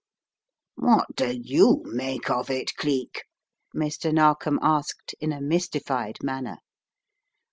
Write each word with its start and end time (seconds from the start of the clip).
"What 0.77 1.15
do 1.15 1.31
you 1.31 1.83
make 1.85 2.31
of 2.31 2.49
it, 2.49 2.75
Cleek?" 2.75 3.25
Mr. 3.75 4.11
Narkom 4.11 4.57
asked, 4.63 5.13
in 5.19 5.31
a 5.31 5.39
mystified 5.39 6.23
manner. 6.23 6.57